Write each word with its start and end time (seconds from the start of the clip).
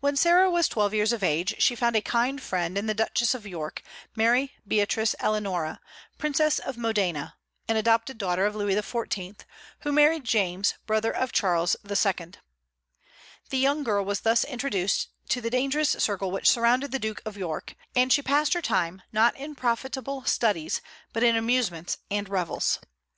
When 0.00 0.16
Sarah 0.16 0.50
was 0.50 0.68
twelve 0.68 0.94
years 0.94 1.12
of 1.12 1.22
age, 1.22 1.56
she 1.58 1.76
found 1.76 1.94
a 1.94 2.00
kind 2.00 2.40
friend 2.40 2.78
in 2.78 2.86
the 2.86 2.94
Duchess 2.94 3.34
of 3.34 3.46
York, 3.46 3.82
Mary 4.16 4.54
Beatrice 4.66 5.14
Eleanora, 5.20 5.82
Princess 6.16 6.58
of 6.60 6.78
Modena 6.78 7.36
(an 7.68 7.76
adopted 7.76 8.16
daughter 8.16 8.46
of 8.46 8.56
Louis 8.56 8.74
XIV.), 8.74 9.40
who 9.80 9.92
married 9.92 10.24
James, 10.24 10.72
brother 10.86 11.14
of 11.14 11.32
Charles 11.32 11.76
II. 11.84 12.30
The 13.50 13.58
young 13.58 13.84
girl 13.84 14.02
was 14.02 14.20
thus 14.20 14.44
introduced 14.44 15.08
to 15.28 15.42
the 15.42 15.50
dangerous 15.50 15.90
circle 15.90 16.30
which 16.30 16.48
surrounded 16.48 16.90
the 16.90 16.98
Duke 16.98 17.20
of 17.26 17.36
York, 17.36 17.74
and 17.94 18.10
she 18.10 18.22
passed 18.22 18.54
her 18.54 18.62
time, 18.62 19.02
not 19.12 19.36
in 19.36 19.54
profitable 19.54 20.24
studies, 20.24 20.80
but 21.12 21.22
in 21.22 21.36
amusements 21.36 21.98
and 22.10 22.30
revels. 22.30 22.78